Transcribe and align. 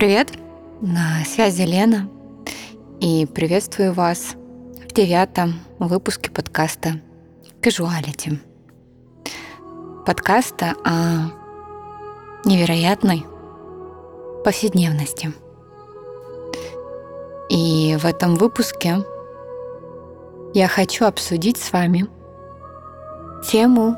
Привет! 0.00 0.32
На 0.80 1.22
связи 1.26 1.60
Лена. 1.60 2.08
И 3.02 3.26
приветствую 3.26 3.92
вас 3.92 4.34
в 4.88 4.94
девятом 4.94 5.60
выпуске 5.78 6.30
подкаста 6.30 7.02
«Casuality». 7.60 8.38
Подкаста 10.06 10.72
о 10.86 11.32
невероятной 12.46 13.26
повседневности. 14.42 15.34
И 17.50 17.98
в 18.00 18.06
этом 18.06 18.36
выпуске 18.36 19.04
я 20.54 20.66
хочу 20.66 21.04
обсудить 21.04 21.58
с 21.58 21.74
вами 21.74 22.06
тему 23.46 23.96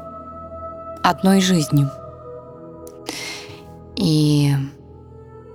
одной 1.05 1.41
жизни. 1.41 1.87
И 3.95 4.53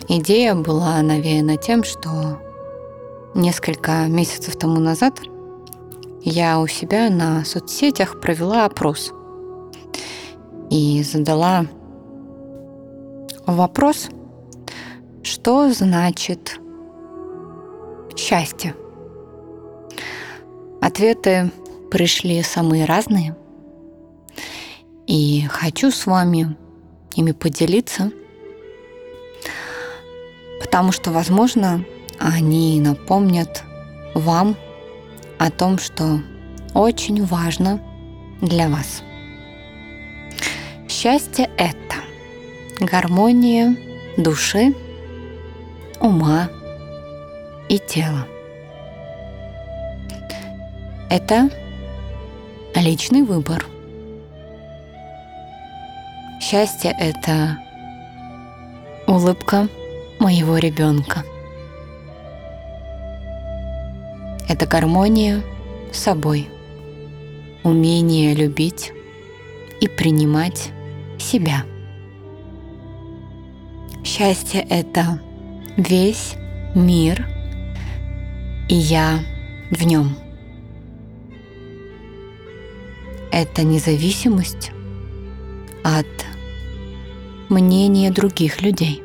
идея 0.08 0.56
была 0.56 1.02
навеяна 1.02 1.58
тем, 1.58 1.84
что 1.84 2.40
несколько 3.36 4.08
месяцев 4.08 4.56
тому 4.56 4.80
назад 4.80 5.20
я 6.24 6.60
у 6.60 6.68
себя 6.68 7.10
на 7.10 7.46
соцсетях 7.46 8.20
провела 8.20 8.66
опрос 8.66 9.14
и 10.70 11.04
задала 11.04 11.66
вопрос, 13.46 14.10
что 15.24 15.72
значит 15.72 16.60
счастье. 18.16 18.76
Ответы 20.82 21.52
пришли 21.92 22.42
самые 22.44 22.86
разные, 22.86 23.36
и 25.06 25.46
хочу 25.50 25.92
с 25.92 26.06
вами 26.06 26.58
ими 27.16 27.32
поделиться, 27.32 28.12
потому 30.78 30.92
что, 30.92 31.10
возможно, 31.10 31.84
они 32.20 32.80
напомнят 32.80 33.64
вам 34.14 34.56
о 35.40 35.50
том, 35.50 35.80
что 35.80 36.20
очень 36.76 37.26
важно 37.26 37.82
для 38.44 38.70
вас. 38.70 39.02
Счастье— 40.88 41.50
это 41.58 41.96
гармония 42.80 43.76
души, 44.18 44.76
ума 46.00 46.48
и 47.70 47.80
тела. 47.80 48.28
Это 51.10 51.50
личный 52.76 53.24
выбор. 53.24 53.66
Счастье— 56.40 56.96
это 57.00 57.58
улыбка 59.08 59.68
моего 60.20 60.58
ребенка. 60.58 61.24
Это 64.48 64.66
гармония 64.66 65.44
с 65.92 66.00
собой, 66.00 66.50
умение 67.64 68.34
любить 68.34 68.94
и 69.82 69.88
принимать 69.88 70.72
себя. 71.18 71.64
Счастье— 74.04 74.66
это 74.70 75.20
весь 75.76 76.36
мир, 76.74 77.28
и 78.70 78.76
я 78.76 79.20
в 79.70 79.86
нем. 79.86 80.16
Это 83.32 83.64
независимость 83.64 84.72
от 85.84 86.08
мнения 87.50 88.12
других 88.12 88.62
людей. 88.62 89.04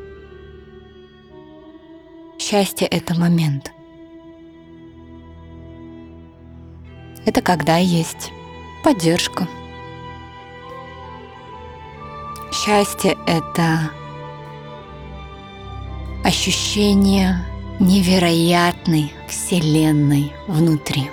Счастье— 2.52 2.86
это 2.90 3.18
момент. 3.18 3.72
Это 7.24 7.40
когда 7.40 7.78
есть 7.78 8.30
поддержка. 8.84 9.48
Счастье— 12.52 13.16
это 13.26 13.90
ощущение 16.22 17.42
невероятной 17.80 19.14
Вселенной 19.30 20.34
внутри. 20.46 21.10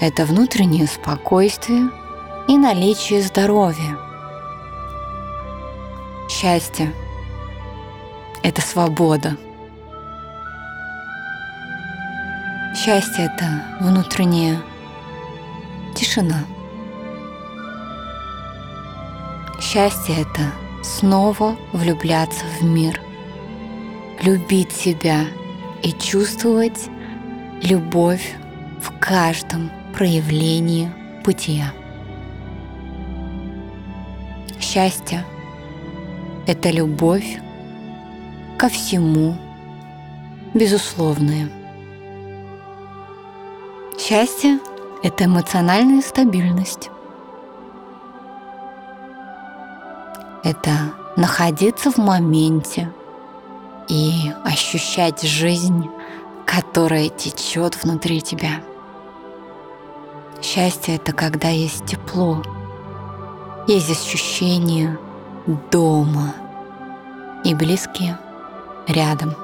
Это 0.00 0.24
внутреннее 0.24 0.86
спокойствие 0.86 1.90
и 2.48 2.56
наличие 2.56 3.20
здоровья. 3.20 3.98
Счастье— 6.30 6.90
это 8.42 8.60
свобода. 8.60 9.36
Счастье— 12.74 13.24
это 13.34 13.64
внутренняя 13.80 14.60
тишина. 15.94 16.44
Счастье— 19.60 20.14
это 20.20 20.52
снова 20.82 21.56
влюбляться 21.72 22.44
в 22.58 22.64
мир, 22.64 23.00
любить 24.22 24.72
себя 24.72 25.24
и 25.82 25.92
чувствовать 25.92 26.88
любовь 27.62 28.34
в 28.80 28.98
каждом 29.00 29.70
проявлении 29.92 30.90
бытия. 31.24 31.72
Счастье— 34.60 35.24
это 36.46 36.70
любовь 36.70 37.38
ко 38.58 38.68
всему 38.68 39.36
безусловное. 40.52 41.48
Счастье— 43.96 44.58
это 45.04 45.26
эмоциональная 45.26 46.02
стабильность. 46.02 46.90
Это 50.42 50.92
находиться 51.16 51.92
в 51.92 51.98
моменте 51.98 52.92
и 53.86 54.32
ощущать 54.44 55.22
жизнь, 55.22 55.88
которая 56.44 57.10
течет 57.10 57.80
внутри 57.84 58.20
тебя. 58.20 58.60
Счастье— 60.42 60.96
это 60.96 61.12
когда 61.12 61.48
есть 61.48 61.86
тепло, 61.86 62.42
есть 63.68 63.90
ощущение 63.90 64.98
дома 65.70 66.34
и 67.44 67.54
близкие 67.54 68.18
рядом. 68.88 69.34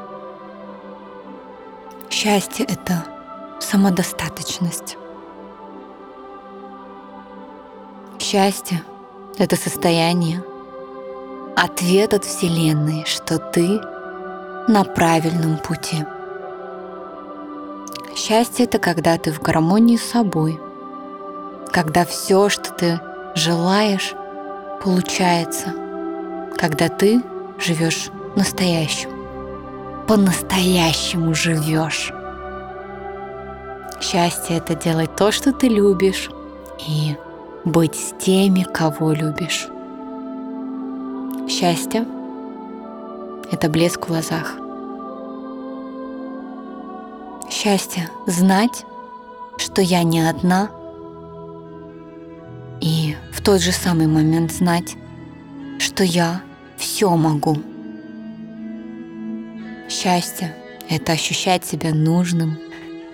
Счастье— 2.11 2.65
это 2.69 3.05
самодостаточность. 3.61 4.97
Счастье— 8.19 8.83
это 9.39 9.57
состояние, 9.57 10.43
ответ 11.57 12.15
от 12.15 12.25
Вселенной, 12.25 13.05
что 13.07 13.39
ты 13.39 13.81
на 14.67 14.85
правильном 14.85 15.59
пути. 15.59 16.05
Счастье— 18.17 18.65
это 18.67 18.79
когда 18.79 19.19
ты 19.19 19.33
в 19.33 19.43
гармонии 19.43 19.97
с 19.97 20.11
собой, 20.11 20.59
когда 21.71 22.05
все, 22.05 22.49
что 22.49 22.73
ты 22.73 23.01
желаешь, 23.35 24.15
получается, 24.83 25.75
когда 26.57 26.89
ты 26.89 27.23
живешь 27.59 28.11
настоящим, 28.37 29.14
по-настоящему 30.07 31.35
живешь. 31.35 32.13
Счастье— 34.01 34.57
это 34.59 34.75
делать 34.75 35.17
то, 35.17 35.33
что 35.33 35.53
ты 35.53 35.69
любишь, 35.69 36.31
и 36.87 37.17
быть 37.65 37.95
с 37.95 38.13
теми, 38.19 38.63
кого 38.63 39.13
любишь. 39.13 39.69
Счастье— 41.49 42.07
это 43.51 43.69
блеск 43.71 44.05
в 44.05 44.09
глазах. 44.09 44.57
Счастье— 47.51 48.11
знать, 48.27 48.85
что 49.57 49.81
я 49.81 50.03
не 50.03 50.29
одна, 50.29 50.69
и 52.81 53.17
в 53.33 53.43
тот 53.43 53.61
же 53.63 53.73
самый 53.73 54.07
момент 54.07 54.53
знать, 54.53 54.97
что 55.79 56.05
я 56.05 56.43
все 56.77 57.09
могу. 57.17 57.57
Счастье— 60.05 60.55
это 60.91 61.13
ощущать 61.13 61.65
себя 61.65 61.95
нужным 61.95 62.59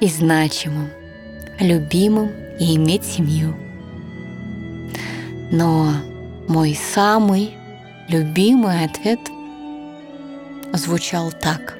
и 0.00 0.08
значимым, 0.08 0.90
любимым 1.60 2.32
и 2.58 2.74
иметь 2.74 3.04
семью. 3.04 3.54
Но 5.52 5.92
мой 6.48 6.74
самый 6.74 7.52
любимый 8.08 8.84
ответ 8.84 9.20
звучал 10.72 11.30
так. 11.30 11.78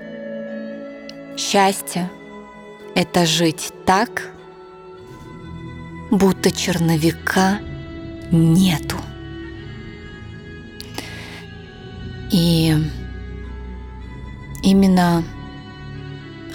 Счастье— 1.37 2.09
это 2.95 3.27
жить 3.27 3.73
так, 3.85 4.31
будто 6.13 6.53
черновика 6.53 7.59
нету. 8.31 8.95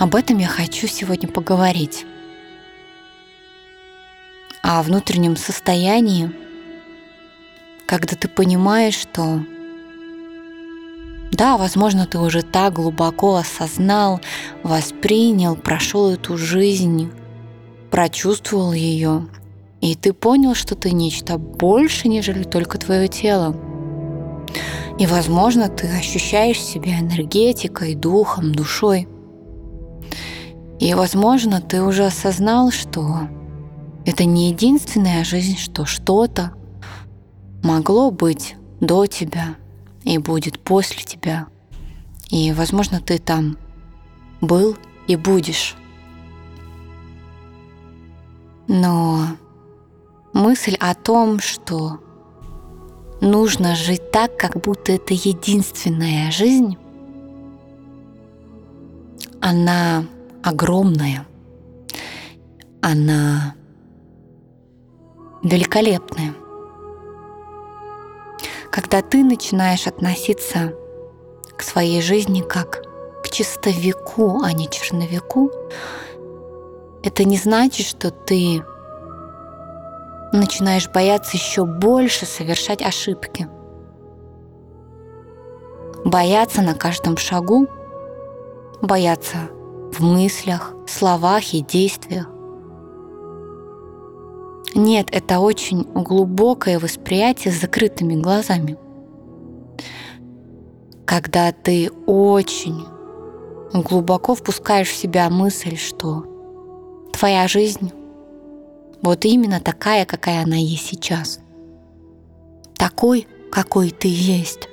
Об 0.06 0.14
этом 0.14 0.38
я 0.38 0.48
хочу 0.48 0.86
сегодня 0.86 1.28
поговорить. 1.28 2.06
О 4.62 4.84
внутреннем 4.84 5.36
состоянии, 5.36 6.32
когда 7.88 8.16
ты 8.16 8.28
понимаешь, 8.28 8.94
что 8.94 9.44
да, 11.32 11.58
возможно, 11.58 12.06
ты 12.06 12.20
уже 12.20 12.44
так 12.44 12.74
глубоко 12.74 13.38
осознал, 13.38 14.22
воспринял, 14.62 15.56
прошел 15.56 16.12
эту 16.12 16.38
жизнь, 16.38 17.12
прочувствовал 17.90 18.74
ее, 18.74 19.28
и 19.82 19.96
ты 19.96 20.14
понял, 20.14 20.54
что 20.54 20.76
ты 20.76 20.92
нечто 20.92 21.40
больше, 21.40 22.10
нежели 22.10 22.44
только 22.44 22.78
твое 22.78 23.08
тело. 23.08 23.60
И, 25.00 25.08
возможно, 25.08 25.68
ты 25.68 25.88
ощущаешь 25.88 26.62
себя 26.62 27.00
энергетикой, 27.00 27.96
духом, 27.96 28.54
душой. 28.54 29.08
И, 30.80 30.94
возможно, 30.94 31.62
ты 31.62 31.82
уже 31.82 32.06
осознал, 32.06 32.72
что 32.72 33.30
это 34.06 34.26
не 34.26 34.50
единственная 34.50 35.24
жизнь, 35.24 35.58
что 35.58 35.86
что-то 35.86 36.54
могло 37.64 38.12
быть 38.12 38.56
до 38.80 39.08
тебя 39.08 39.56
и 40.04 40.18
будет 40.18 40.60
после 40.60 41.04
тебя. 41.04 41.48
И, 42.30 42.52
возможно, 42.52 43.00
ты 43.00 43.18
там 43.18 43.58
был 44.42 44.78
и 45.08 45.16
будешь. 45.16 45.76
Но 48.68 49.28
мысль 50.34 50.76
о 50.80 50.94
том, 50.94 51.40
что 51.40 52.00
нужно 53.22 53.76
жить 53.76 54.12
так, 54.12 54.38
как 54.38 54.60
будто 54.62 54.92
это 54.92 55.14
единственная 55.14 56.32
жизнь, 56.32 56.78
она 59.40 60.06
огромная, 60.46 61.26
она 62.82 63.56
великолепная. 65.42 66.36
Когда 68.72 69.02
ты 69.02 69.24
начинаешь 69.24 69.88
относиться 69.88 70.76
к 71.58 71.64
своей 71.64 72.02
жизни 72.02 72.42
как 72.42 72.84
к 73.24 73.30
чистовику, 73.30 74.42
а 74.44 74.54
не 74.54 74.70
черновику, 74.70 75.50
это 77.04 77.24
не 77.24 77.38
значит, 77.38 77.88
что 77.88 78.12
ты 78.12 78.64
начинаешь 80.32 80.90
бояться 80.90 81.38
еще 81.38 81.66
больше 81.66 82.28
совершать 82.28 82.84
ошибки. 82.84 83.48
Бояться 86.04 86.62
на 86.62 86.76
каждом 86.76 87.18
шагу, 87.18 87.68
бояться 88.82 89.50
в 90.00 90.04
мыслях, 90.04 90.74
словах 90.88 91.54
и 91.54 91.62
действиях. 91.62 92.30
Нет, 94.74 95.08
это 95.12 95.40
очень 95.40 95.84
глубокое 95.84 96.80
восприятие 96.80 97.54
с 97.54 97.62
закрытыми 97.62 98.16
глазами. 98.16 98.78
Когда 101.06 101.52
ты 101.52 101.92
очень 102.06 102.86
глубоко 103.74 104.36
впускаешь 104.36 104.90
в 104.90 104.96
себя 104.96 105.30
мысль, 105.30 105.78
что 105.78 106.26
твоя 107.14 107.48
жизнь 107.48 107.92
вот 109.02 109.24
именно 109.24 109.62
такая, 109.62 110.06
какая 110.06 110.44
она 110.44 110.58
есть 110.58 110.88
сейчас. 110.88 111.40
Такой, 112.76 113.28
какой 113.52 113.92
ты 113.92 114.08
есть. 114.10 114.68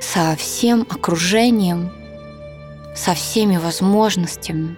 Со 0.00 0.36
всем 0.36 0.82
окружением, 0.82 1.90
со 3.00 3.14
всеми 3.14 3.56
возможностями. 3.56 4.76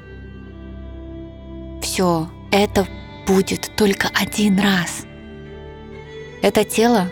Все 1.82 2.28
это 2.52 2.86
будет 3.26 3.72
только 3.76 4.08
один 4.14 4.60
раз. 4.60 5.04
Это 6.40 6.64
тело 6.64 7.08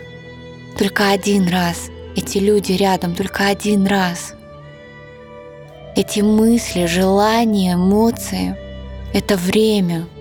только 0.77 1.11
один 1.11 1.47
раз. 1.49 1.89
Эти 2.15 2.37
люди 2.37 2.73
рядом 2.73 3.15
только 3.15 3.47
один 3.47 3.85
раз. 3.85 4.33
Эти 5.95 6.21
мысли, 6.21 6.85
желания, 6.85 7.73
эмоции— 7.73 8.55
это 9.13 9.35
время— 9.35 10.07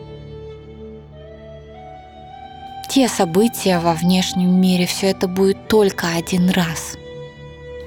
те 2.90 3.06
события 3.06 3.78
во 3.78 3.94
внешнем 3.94 4.60
мире, 4.60 4.84
все 4.84 5.10
это 5.12 5.28
будет 5.28 5.68
только 5.68 6.08
один 6.12 6.50
раз. 6.50 6.96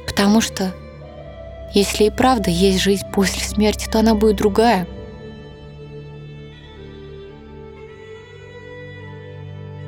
Потому 0.08 0.40
что 0.40 0.74
если 1.74 2.06
и 2.06 2.10
правда 2.12 2.52
есть 2.52 2.80
жизнь 2.80 3.06
после 3.12 3.42
смерти, 3.42 3.90
то 3.90 4.00
она 4.00 4.14
будет 4.14 4.36
другая. 4.36 4.88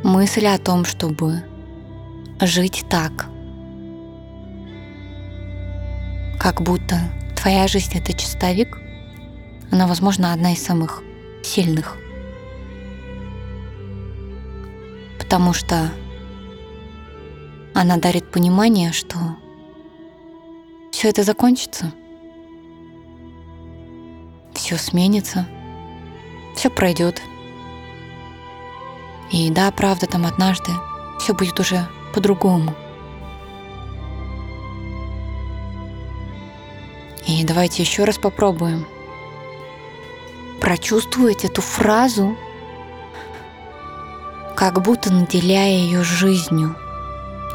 Мысль 0.04 0.48
о 0.48 0.58
том, 0.58 0.86
чтобы 0.86 1.44
жить 2.42 2.86
так, 2.90 3.28
как 6.40 6.62
будто 6.62 7.00
твоя 7.36 7.68
жизнь— 7.68 7.92
это 7.94 8.14
чистовик, 8.14 8.80
она, 9.72 9.88
возможно, 9.88 10.34
одна 10.34 10.54
из 10.54 10.64
самых 10.64 11.04
сильных. 11.44 11.98
Потому 15.20 15.54
что 15.54 15.92
она 17.74 17.98
дарит 17.98 18.32
понимание, 18.32 18.92
что 18.92 19.18
все 20.96 21.10
это 21.10 21.24
закончится, 21.24 21.92
все 24.54 24.78
сменится, 24.78 25.46
все 26.56 26.70
пройдет. 26.70 27.22
И 29.30 29.50
да, 29.50 29.70
правда, 29.72 30.08
там 30.08 30.26
однажды 30.26 30.72
все 31.20 31.34
будет 31.34 31.60
уже 31.60 31.86
по-другому. 32.14 32.74
И 37.28 37.44
давайте 37.44 37.84
еще 37.84 38.06
раз 38.06 38.18
попробуем 38.18 38.88
прочувствовать 40.62 41.44
эту 41.44 41.62
фразу 41.62 42.38
как 44.56 44.82
будто 44.82 45.12
наделяя 45.12 45.72
ее 45.72 46.06
жизнью. 46.06 46.78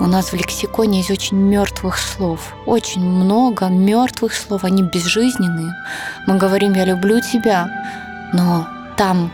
У 0.00 0.06
нас 0.06 0.32
в 0.32 0.34
лексиконе 0.34 0.98
есть 0.98 1.10
очень 1.10 1.36
мертвых 1.36 1.98
слов. 1.98 2.54
Очень 2.64 3.02
много 3.02 3.66
мертвых 3.66 4.32
слов, 4.32 4.64
они 4.64 4.82
безжизненные. 4.82 5.74
Мы 6.26 6.38
говорим 6.38 6.72
«я 6.72 6.86
люблю 6.86 7.20
тебя», 7.20 7.68
но 8.32 8.66
там 8.96 9.30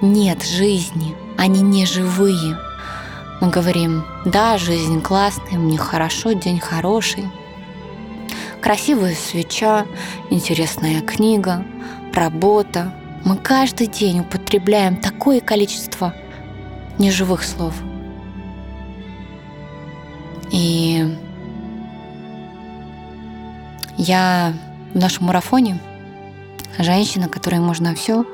нет 0.00 0.44
жизни, 0.44 1.16
они 1.36 1.60
не 1.60 1.86
живые. 1.86 2.56
Мы 3.40 3.50
говорим 3.50 4.04
«да, 4.24 4.58
жизнь 4.58 5.02
классная, 5.02 5.58
мне 5.58 5.76
хорошо, 5.76 6.32
день 6.32 6.60
хороший». 6.60 7.28
Красивая 8.60 9.16
свеча, 9.16 9.86
интересная 10.30 11.00
книга, 11.00 11.64
работа. 12.14 12.94
Мы 13.24 13.36
каждый 13.36 13.88
день 13.88 14.20
употребляем 14.20 14.96
такое 14.98 15.40
количество 15.40 16.14
неживых 16.96 17.42
слов. 17.42 17.74
И 20.50 21.18
я 23.96 24.54
в 24.94 24.98
нашем 24.98 25.26
марафоне 25.26 25.80
женщина, 26.78 27.28
которой 27.28 27.60
можно 27.60 27.94
все, 27.94 28.24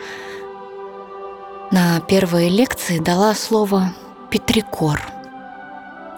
на 1.70 2.00
первой 2.00 2.48
лекции 2.48 2.98
дала 2.98 3.34
слово 3.34 3.92
«петрикор». 4.30 5.00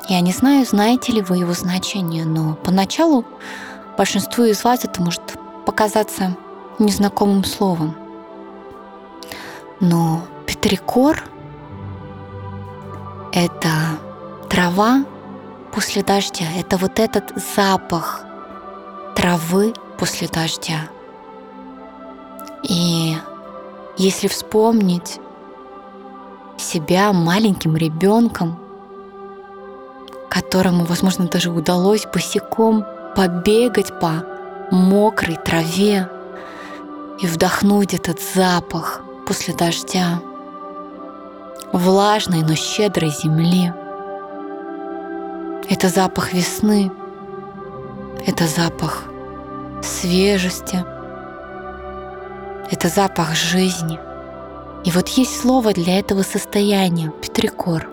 Я 0.09 0.21
не 0.21 0.33
знаю, 0.33 0.65
знаете 0.65 1.13
ли 1.13 1.21
вы 1.21 1.39
его 1.39 1.53
значение, 1.53 2.25
но 2.25 2.55
поначалу 2.55 3.25
большинству 3.97 4.45
из 4.45 4.65
вас 4.65 4.85
это 4.85 5.03
может 5.03 5.23
показаться 5.67 6.37
незнакомым 6.79 7.45
словом. 7.45 7.95
Но 9.81 10.23
петрикор— 10.47 11.25
это 13.33 13.69
трава 14.49 15.05
после 15.79 16.03
дождя, 16.03 16.45
это 16.59 16.77
вот 16.77 16.99
этот 16.99 17.33
запах 17.55 18.23
травы 19.15 19.73
после 19.97 20.27
дождя. 20.27 20.89
И 22.65 23.17
если 23.97 24.27
вспомнить 24.27 25.21
себя 26.57 27.13
маленьким 27.13 27.77
ребенком, 27.77 28.59
которому, 30.29 30.85
возможно, 30.85 31.29
даже 31.29 31.53
удалось 31.53 32.07
босиком 32.13 32.85
побегать 33.15 33.97
по 34.01 34.25
мокрой 34.73 35.37
траве 35.37 36.11
и 37.21 37.27
вдохнуть 37.29 37.95
этот 37.95 38.19
запах 38.21 39.01
после 39.29 39.55
дождя, 39.55 40.21
влажной, 41.73 42.43
но 42.43 42.57
щедрой 42.57 43.11
земли. 43.11 43.73
Это 45.71 45.89
запах 45.89 46.33
весны, 46.33 46.91
Это 48.27 48.47
запах 48.47 49.05
свежести. 49.83 50.85
Это 52.71 52.89
запах 52.89 53.35
жизни. 53.35 53.99
И 54.85 54.91
вот 54.91 55.09
есть 55.09 55.41
слово 55.41 55.73
для 55.73 55.99
этого 55.99 56.23
состояния– 56.23 57.13
петрикор. 57.23 57.89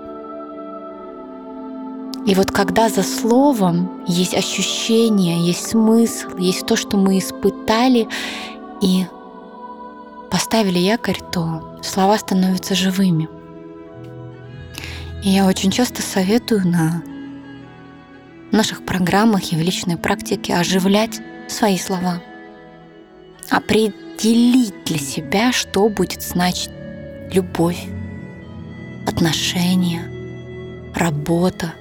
И 2.25 2.33
вот 2.33 2.51
когда 2.51 2.89
за 2.89 3.03
словом 3.03 4.03
есть 4.07 4.33
ощущение, 4.33 5.45
есть 5.45 5.67
смысл, 5.67 6.37
есть 6.37 6.65
то, 6.65 6.75
что 6.75 6.97
мы 6.97 7.19
испытали 7.19 8.07
и 8.81 9.05
поставили 10.31 10.79
якорь, 10.79 11.19
то 11.31 11.77
слова 11.83 12.17
становятся 12.17 12.73
живыми. 12.73 13.29
И 15.23 15.29
я 15.29 15.45
очень 15.45 15.71
часто 15.71 16.01
советую 16.01 16.67
на 16.67 17.03
наших 18.55 18.85
программах 18.85 19.51
и 19.51 19.55
в 19.55 19.59
личной 19.59 19.97
практике 19.97 20.55
оживлять 20.55 21.19
свои 21.47 21.77
слова. 21.77 22.21
Определить 23.49 24.73
для 24.85 24.97
себя, 24.97 25.51
что 25.51 25.87
будет 25.89 26.21
значить 26.21 26.71
любовь, 27.31 27.83
отношения, 29.05 30.03
работа, 30.95 31.73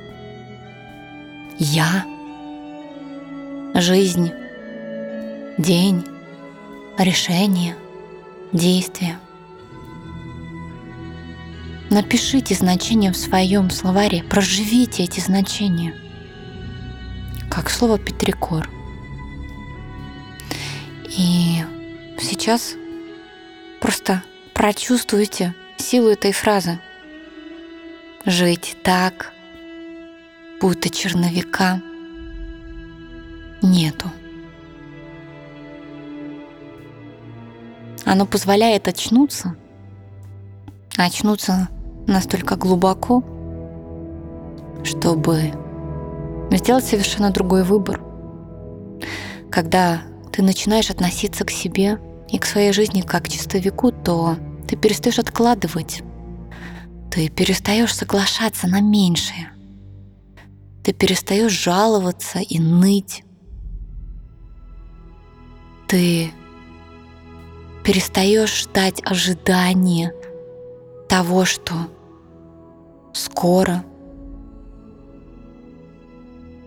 я, 1.59 2.05
жизнь, 3.75 4.33
день, 5.59 6.05
решение, 6.99 7.77
действие. 8.53 9.19
Напишите 11.91 12.55
значения 12.55 13.13
в 13.13 13.17
своем 13.17 13.71
словаре, 13.71 14.25
проживите 14.25 15.05
эти 15.05 15.21
значения, 15.21 15.95
как 17.55 17.71
слово 17.71 17.99
Петрикор. 17.99 18.69
И 21.17 21.63
сейчас 22.19 22.75
просто 23.81 24.25
прочувствуйте 24.53 25.55
силу 25.77 26.09
этой 26.09 26.33
фразы. 26.33 26.81
Жить 28.27 28.77
так, 28.83 29.33
будто 30.61 30.91
черновика 30.91 31.81
нету. 33.63 34.11
Оно 38.05 38.27
позволяет 38.27 38.89
очнуться, 38.89 39.55
очнуться 40.97 41.69
настолько 42.09 42.57
глубоко, 42.57 43.23
чтобы 44.83 45.53
сделать 46.53 46.85
совершенно 46.85 47.31
другой 47.31 47.65
выбор. 47.65 48.01
Когда 49.51 50.03
ты 50.33 50.43
начинаешь 50.43 50.91
относиться 50.91 51.45
к 51.45 51.51
себе 51.51 51.99
и 52.29 52.39
к 52.39 52.47
своей 52.47 52.73
жизни 52.73 53.01
как 53.03 53.25
к 53.25 53.29
чистовику, 53.29 53.93
то 53.93 54.37
ты 54.67 54.77
перестаешь 54.77 55.19
откладывать, 55.19 56.03
ты 57.11 57.29
перестаешь 57.29 57.95
соглашаться 57.95 58.67
на 58.67 58.81
меньшее, 58.81 59.53
ты 60.83 60.93
перестаешь 60.93 61.53
жаловаться 61.53 62.41
и 62.41 62.59
ныть, 62.59 63.25
ты 65.87 66.33
перестаешь 67.85 68.63
ждать 68.63 69.01
ожидания 69.05 70.13
того, 71.09 71.45
что 71.45 71.75
скоро 73.13 73.85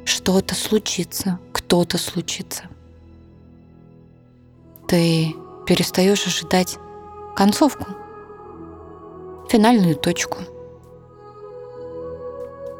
что-то 0.07 0.55
случится, 0.55 1.39
кто-то 1.51 1.97
случится. 1.97 2.63
Ты 4.87 5.35
перестаешь 5.65 6.25
ожидать 6.25 6.77
концовку, 7.35 7.85
финальную 9.49 9.95
точку. 9.95 10.39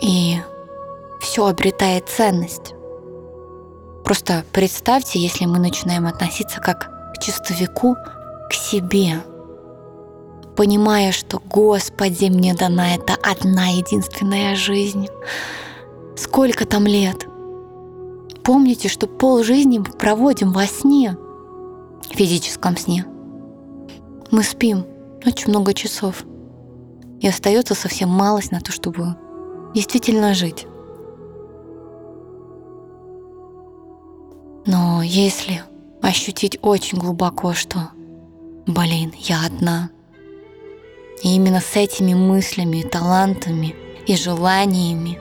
И 0.02 0.38
все 1.22 1.48
обретает 1.48 2.08
ценность. 2.08 2.74
Просто 4.06 4.46
представьте, 4.54 5.20
если 5.20 5.46
мы 5.46 5.60
начинаем 5.60 6.08
относиться 6.08 6.62
как 6.62 6.90
к 7.14 7.22
чистовику, 7.22 7.98
к 8.50 8.54
себе, 8.54 9.22
понимая, 10.56 11.12
что 11.12 11.40
Господи, 11.40 12.26
мне 12.26 12.54
дана 12.54 12.96
эта 12.96 13.16
одна 13.22 13.68
единственная 13.68 14.56
жизнь. 14.56 15.08
Сколько 16.18 16.66
там 16.66 16.88
лет? 16.88 17.28
Помните, 18.44 18.90
что 18.90 19.06
пол 19.06 19.44
жизни 19.44 19.78
мы 19.78 19.86
проводим 19.86 20.52
во 20.52 20.66
сне, 20.66 21.16
физическом 22.10 22.76
сне. 22.76 23.06
Мы 24.32 24.42
спим 24.42 24.84
очень 25.26 25.50
много 25.50 25.76
часов, 25.76 26.24
и 27.20 27.28
остается 27.28 27.76
совсем 27.76 28.10
малость 28.10 28.52
на 28.52 28.62
то, 28.62 28.72
чтобы 28.72 29.16
действительно 29.76 30.34
жить. 30.34 30.66
Но 34.66 35.04
если 35.04 35.62
ощутить 36.02 36.58
очень 36.64 36.98
глубоко, 36.98 37.54
что, 37.54 37.92
блин, 38.66 39.14
я 39.20 39.46
одна, 39.46 39.92
и 41.22 41.36
именно 41.36 41.62
с 41.62 41.76
этими 41.76 42.16
мыслями, 42.16 42.82
талантами 42.82 43.76
и 44.08 44.16
желаниями, 44.16 45.20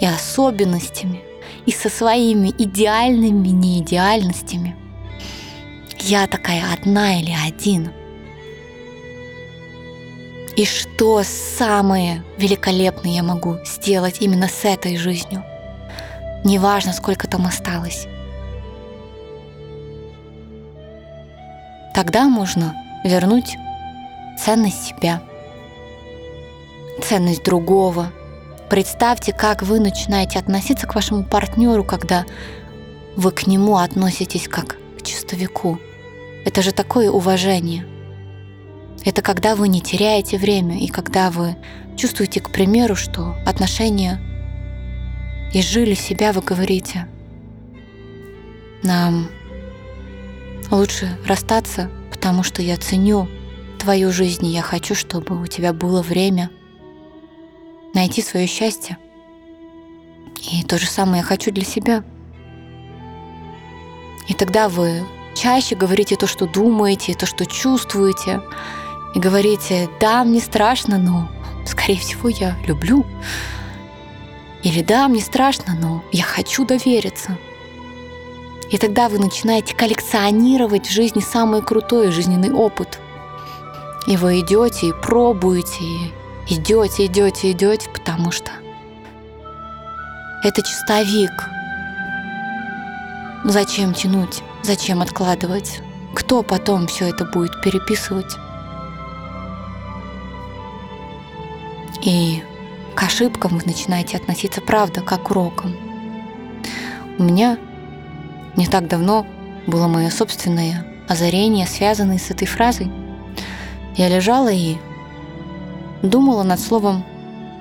и 0.00 0.06
особенностями, 0.06 1.22
и 1.66 1.72
со 1.72 1.88
своими 1.88 2.48
идеальными 2.48 3.48
неидеальностями. 3.48 4.76
Я 5.98 6.26
такая 6.26 6.62
одна 6.72 7.20
или 7.20 7.34
один. 7.46 7.92
И 10.56 10.64
что 10.64 11.22
самое 11.22 12.24
великолепное 12.38 13.12
я 13.12 13.22
могу 13.22 13.58
сделать 13.64 14.16
именно 14.20 14.48
с 14.48 14.64
этой 14.64 14.96
жизнью? 14.96 15.44
Неважно, 16.44 16.92
сколько 16.92 17.26
там 17.28 17.46
осталось. 17.46 18.06
Тогда 21.94 22.24
можно 22.28 22.74
вернуть 23.04 23.56
ценность 24.38 24.84
себя– 24.84 25.22
ценность 27.00 27.44
другого. 27.44 28.12
Представьте, 28.70 29.32
как 29.32 29.62
вы 29.62 29.80
начинаете 29.80 30.38
относиться 30.38 30.86
к 30.86 30.94
вашему 30.94 31.24
партнеру, 31.24 31.82
когда 31.82 32.24
вы 33.16 33.32
к 33.32 33.48
нему 33.48 33.78
относитесь 33.78 34.46
как 34.46 34.76
к 34.96 35.02
чистовику. 35.02 35.80
Это 36.44 36.62
же 36.62 36.70
такое 36.70 37.10
уважение. 37.10 37.84
Это 39.04 39.22
когда 39.22 39.56
вы 39.56 39.66
не 39.66 39.80
теряете 39.80 40.38
время 40.38 40.78
и 40.78 40.86
когда 40.86 41.32
вы 41.32 41.56
чувствуете, 41.96 42.40
к 42.40 42.50
примеру, 42.50 42.94
что 42.94 43.34
отношения 43.44 44.20
изжили 45.52 45.94
себя, 45.94 46.32
вы 46.32 46.40
говорите, 46.40 47.08
нам 48.84 49.26
лучше 50.70 51.18
расстаться, 51.26 51.90
потому 52.12 52.44
что 52.44 52.62
я 52.62 52.76
ценю 52.76 53.26
твою 53.80 54.12
жизнь, 54.12 54.46
и 54.46 54.52
я 54.52 54.62
хочу, 54.62 54.94
чтобы 54.94 55.42
у 55.42 55.48
тебя 55.48 55.72
было 55.72 56.02
время 56.02 56.50
найти 58.00 58.22
свое 58.22 58.46
счастье. 58.46 58.96
И 60.50 60.62
то 60.64 60.78
же 60.78 60.86
самое 60.86 61.18
я 61.18 61.22
хочу 61.22 61.50
для 61.52 61.64
себя. 61.64 62.02
И 64.26 64.34
тогда 64.34 64.68
вы 64.68 65.04
чаще 65.34 65.74
говорите 65.76 66.16
то, 66.16 66.26
что 66.26 66.46
думаете, 66.46 67.14
то, 67.14 67.26
что 67.26 67.44
чувствуете. 67.44 68.40
И 69.14 69.18
говорите, 69.18 69.90
да, 70.00 70.24
мне 70.24 70.40
страшно, 70.40 70.98
но, 70.98 71.28
скорее 71.66 71.98
всего, 71.98 72.28
я 72.28 72.56
люблю. 72.66 73.04
Или 74.62 74.82
да, 74.82 75.08
мне 75.08 75.20
страшно, 75.20 75.74
но 75.74 76.02
я 76.12 76.22
хочу 76.22 76.64
довериться. 76.64 77.36
И 78.70 78.78
тогда 78.78 79.08
вы 79.08 79.18
начинаете 79.18 79.74
коллекционировать 79.74 80.86
в 80.86 80.92
жизни 80.92 81.20
самый 81.20 81.60
крутой 81.60 82.12
жизненный 82.12 82.52
опыт. 82.52 82.98
И 84.06 84.16
вы 84.16 84.40
идете 84.40 84.88
и 84.88 84.92
пробуете, 84.92 86.12
идете, 86.50 87.06
идете, 87.06 87.52
идете, 87.52 87.88
потому 87.90 88.30
что 88.30 88.50
это 90.42 90.62
чистовик. 90.62 91.48
Зачем 93.44 93.94
тянуть? 93.94 94.42
Зачем 94.62 95.00
откладывать? 95.00 95.80
Кто 96.14 96.42
потом 96.42 96.86
все 96.88 97.08
это 97.08 97.24
будет 97.24 97.62
переписывать? 97.62 98.36
И 102.02 102.42
к 102.94 103.02
ошибкам 103.02 103.58
вы 103.58 103.62
начинаете 103.64 104.16
относиться, 104.16 104.60
правда, 104.60 105.00
как 105.00 105.24
к 105.24 105.30
урокам. 105.30 105.76
У 107.18 107.22
меня 107.22 107.58
не 108.56 108.66
так 108.66 108.88
давно 108.88 109.26
было 109.66 109.86
мое 109.86 110.10
собственное 110.10 110.86
озарение, 111.08 111.66
связанное 111.66 112.18
с 112.18 112.30
этой 112.30 112.46
фразой. 112.46 112.90
Я 113.96 114.08
лежала 114.08 114.50
и 114.50 114.76
думала 116.02 116.42
над 116.42 116.60
словом 116.60 117.04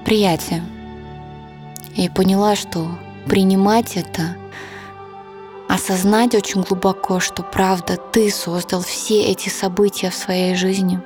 «приятие» 0.05 0.63
и 1.96 2.10
поняла, 2.10 2.55
что 2.55 2.88
принимать 3.25 3.98
это 3.98 4.36
осознать 5.67 6.34
очень 6.34 6.62
глубоко, 6.62 7.19
что 7.19 7.43
правда 7.43 7.98
ты 7.98 8.31
создал 8.31 8.81
все 8.81 9.22
эти 9.24 9.50
события 9.50 10.10
в 10.10 10.15
своей 10.15 10.55
жизни. 10.55 11.00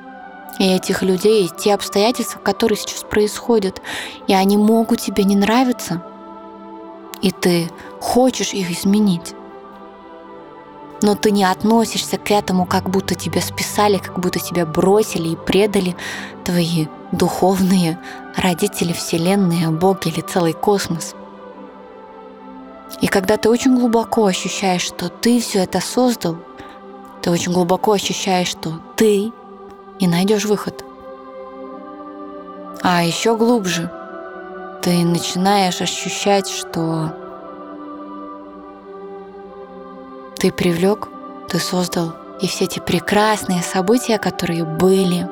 И 0.58 0.64
этих 0.64 1.02
людей, 1.02 1.46
и 1.46 1.50
те 1.50 1.74
обстоятельства, 1.74 2.38
которые 2.38 2.78
сейчас 2.78 3.02
происходят. 3.02 3.82
И 4.28 4.34
они 4.34 4.56
могут 4.56 5.00
тебе 5.00 5.24
не 5.24 5.34
нравиться. 5.34 6.02
И 7.22 7.32
ты 7.32 7.68
хочешь 8.00 8.54
их 8.54 8.70
изменить. 8.70 9.34
Но 11.04 11.14
ты 11.14 11.30
не 11.30 11.44
относишься 11.44 12.18
к 12.18 12.32
этому, 12.32 12.66
как 12.66 12.90
будто 12.90 13.14
тебя 13.14 13.40
списали, 13.40 13.98
как 13.98 14.18
будто 14.18 14.40
тебя 14.40 14.66
бросили 14.66 15.28
и 15.28 15.36
предали 15.36 15.94
твои 16.44 16.86
духовные 17.12 17.98
родители 18.36 18.92
Вселенной, 18.92 19.68
Бог 19.68 20.06
или 20.06 20.20
целый 20.20 20.52
космос– 20.54 21.14
и 23.00 23.06
когда 23.06 23.36
ты 23.36 23.50
очень 23.50 23.76
глубоко 23.76 24.26
ощущаешь, 24.26 24.82
что 24.82 25.08
ты 25.08 25.40
все 25.40 25.60
это 25.60 25.80
создал, 25.80 26.36
ты 27.22 27.30
очень 27.30 27.52
глубоко 27.52 27.92
ощущаешь, 27.92 28.48
что 28.48 28.80
ты 28.96 29.32
и 29.98 30.06
найдешь 30.06 30.44
выход. 30.44 30.84
А 32.82 33.02
еще 33.02 33.36
глубже 33.36 33.90
ты 34.82 35.04
начинаешь 35.04 35.80
ощущать, 35.80 36.48
что 36.48 37.14
ты 40.44 40.52
привлек, 40.52 41.08
ты 41.48 41.58
создал 41.58 42.12
и 42.38 42.46
все 42.46 42.64
эти 42.66 42.78
прекрасные 42.78 43.62
события, 43.62 44.18
которые 44.18 44.62
были, 44.66 45.26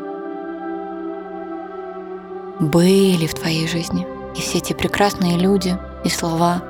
были 2.58 3.26
в 3.26 3.34
твоей 3.34 3.68
жизни, 3.68 4.06
и 4.34 4.40
все 4.40 4.56
эти 4.56 4.72
прекрасные 4.72 5.36
люди 5.36 5.78
и 6.02 6.08
слова, 6.08 6.62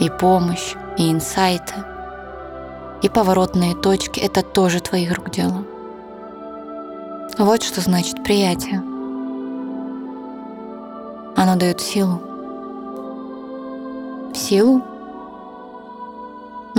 и 0.00 0.08
помощь, 0.08 0.76
и 0.96 1.12
инсайты, 1.12 1.74
и 3.02 3.10
поворотные 3.10 3.74
точки— 3.74 4.18
это 4.20 4.40
тоже 4.40 4.80
твоих 4.80 5.14
рук 5.14 5.30
дело. 5.30 5.62
Вот 7.36 7.62
что 7.62 7.82
значит 7.82 8.24
приятие. 8.24 8.78
Оно 11.36 11.56
дает 11.56 11.82
силу. 11.82 12.18
Силу 14.32 14.89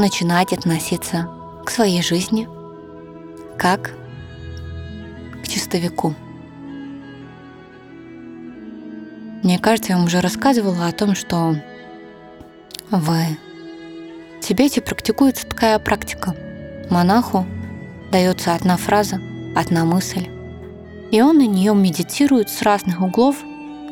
начинать 0.02 0.52
относиться 0.52 1.30
к 1.66 1.70
своей 1.70 2.02
жизни 2.02 2.48
как 3.58 3.92
к 5.44 5.48
чистовику. 5.48 6.16
Мне 9.44 9.60
кажется, 9.60 9.92
я 9.92 9.98
вам 9.98 10.08
уже 10.08 10.20
рассказывала 10.20 10.88
о 10.88 10.92
том, 10.92 11.16
что 11.16 11.56
в 12.90 13.16
Тибете 14.42 14.82
практикуется 14.82 15.48
такая 15.48 15.78
практика. 15.80 16.36
Монаху 16.90 17.46
дается 18.12 18.54
одна 18.56 18.78
фраза, 18.78 19.22
одна 19.56 19.86
мысль, 19.86 20.28
и 21.12 21.22
он 21.22 21.38
на 21.38 21.48
нее 21.48 21.74
медитирует 21.74 22.50
с 22.50 22.62
разных 22.64 23.02
углов, 23.02 23.38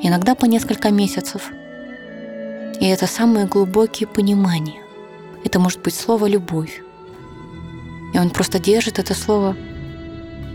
иногда 0.01 0.35
по 0.35 0.45
несколько 0.45 0.89
месяцев. 0.89 1.51
И 2.79 2.85
это 2.87 3.07
самые 3.07 3.45
глубокие 3.45 4.07
понимания. 4.07 4.88
Это 5.43 5.59
может 5.59 5.81
быть 5.81 5.95
слово 5.95 6.27
«любовь». 6.27 6.81
И 8.13 8.17
он 8.17 8.29
просто 8.31 8.59
держит 8.59 8.99
это 8.99 9.13
слово 9.13 9.55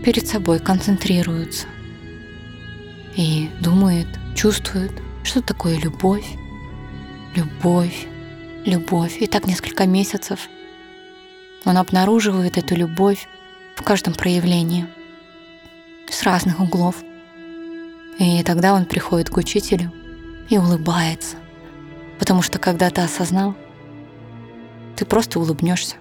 перед 0.03 0.27
собой, 0.27 0.59
концентрируется. 0.59 1.67
И 3.15 3.49
думает, 3.61 4.07
чувствует, 4.35 4.91
что 5.23 5.41
такое 5.41 5.79
любовь. 5.79 6.25
Любовь 7.35 8.07
любовь. 8.65 9.17
И 9.21 9.27
так 9.27 9.47
несколько 9.47 9.85
месяцев 9.85 10.49
он 11.63 11.77
обнаруживает 11.77 12.57
эту 12.57 12.75
любовь 12.75 13.27
в 13.75 13.81
каждом 13.81 14.13
проявлении, 14.13 14.87
с 16.09 16.23
разных 16.23 16.59
углов. 16.59 16.95
И 18.19 18.43
тогда 18.43 18.73
он 18.73 18.85
приходит 18.85 19.29
к 19.29 19.37
учителю 19.37 19.91
и 20.49 20.57
улыбается, 20.57 21.37
потому 22.19 22.41
что 22.41 22.59
когда 22.59 22.89
ты 22.89 23.01
осознал, 23.01 23.55
ты 24.95 25.05
просто 25.05 25.39
улыбнешься. 25.39 25.95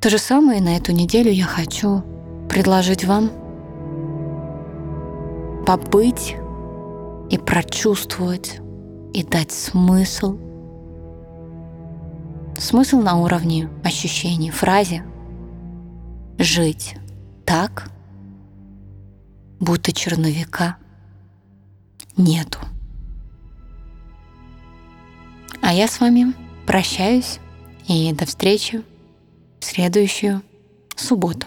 То 0.00 0.10
же 0.10 0.18
самое 0.18 0.60
на 0.60 0.76
эту 0.76 0.92
неделю 0.92 1.30
я 1.30 1.44
хочу 1.44 2.02
предложить 2.48 3.04
вам 3.04 3.30
побыть 5.66 6.36
и 7.30 7.38
прочувствовать 7.38 8.60
и 9.14 9.22
дать 9.22 9.52
смысл– 9.52 10.38
Смысл 12.62 13.00
на 13.00 13.16
уровне 13.16 13.68
ощущений, 13.82 14.50
фразе 14.50 15.04
«жить 16.38 16.96
так, 17.44 17.90
будто 19.58 19.92
черновика 19.92 20.76
нету». 22.16 22.58
А 25.60 25.72
я 25.72 25.88
с 25.88 25.98
вами 25.98 26.34
прощаюсь 26.66 27.38
и 27.88 28.12
до 28.12 28.26
встречи 28.26 28.82
в 29.60 29.64
следующую 29.64 30.42
субботу. 30.96 31.46